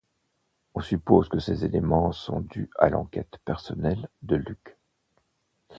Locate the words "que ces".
1.29-1.63